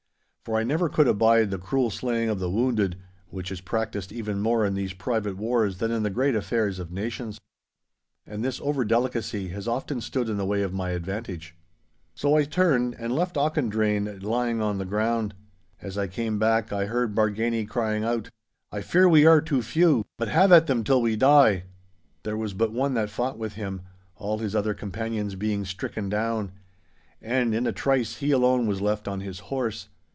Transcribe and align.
For 0.43 0.57
I 0.57 0.63
never 0.63 0.89
could 0.89 1.07
abide 1.07 1.51
the 1.51 1.59
cruel 1.59 1.91
slaying 1.91 2.27
of 2.27 2.39
the 2.39 2.49
wounded, 2.49 2.97
which 3.29 3.51
is 3.51 3.61
practised 3.61 4.11
even 4.11 4.39
more 4.41 4.65
in 4.65 4.73
these 4.73 4.91
private 4.91 5.37
wars 5.37 5.77
than 5.77 5.91
in 5.91 6.01
the 6.01 6.09
great 6.09 6.33
affairs 6.35 6.79
of 6.79 6.91
nations. 6.91 7.39
And 8.25 8.43
this 8.43 8.59
over 8.59 8.83
delicacy 8.83 9.49
has 9.49 9.67
often 9.67 10.01
stood 10.01 10.27
in 10.29 10.37
the 10.37 10.45
way 10.45 10.63
of 10.63 10.73
my 10.73 10.89
advantage. 10.91 11.55
So 12.15 12.35
I 12.35 12.45
turned, 12.45 12.95
and 12.97 13.13
left 13.13 13.35
Auchendrayne 13.37 14.23
lying 14.23 14.63
on 14.63 14.79
the 14.79 14.85
ground. 14.85 15.35
As 15.79 15.95
I 15.95 16.07
came 16.07 16.39
back 16.39 16.73
I 16.73 16.85
heard 16.87 17.13
Bargany 17.13 17.67
crying 17.69 18.03
out, 18.03 18.31
'I 18.71 18.81
fear 18.81 19.07
we 19.07 19.27
are 19.27 19.41
too 19.41 19.61
few! 19.61 20.05
But 20.17 20.29
have 20.29 20.51
at 20.51 20.65
them 20.65 20.83
till 20.83 21.03
we 21.03 21.15
die!' 21.15 21.65
There 22.23 22.35
was 22.35 22.55
but 22.55 22.73
one 22.73 22.95
that 22.95 23.11
fought 23.11 23.37
with 23.37 23.53
him, 23.53 23.81
all 24.15 24.39
his 24.39 24.55
other 24.55 24.73
companions 24.73 25.35
being 25.35 25.65
stricken 25.65 26.09
down. 26.09 26.51
And 27.21 27.53
in 27.53 27.67
a 27.67 27.71
trice 27.71 28.15
he 28.17 28.31
alone 28.31 28.65
was 28.65 28.81
left 28.81 29.07
on 29.07 29.19
his 29.19 29.37
horse. 29.53 29.87